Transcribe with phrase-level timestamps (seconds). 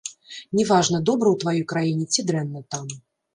[0.59, 2.91] Не важна, добра ў тваёй краіне ці дрэнна там.